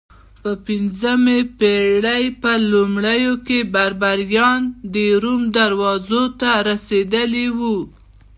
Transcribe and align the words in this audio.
د 0.43 0.45
پنځمې 0.65 1.39
پېړۍ 1.59 2.23
په 2.41 2.51
لومړیو 2.71 3.33
کې 3.47 3.59
بربریان 3.73 4.61
د 4.93 4.95
روم 5.23 5.41
دروازو 5.57 6.23
ته 6.39 6.49
رسېدلي 6.69 7.47
وو 7.57 7.77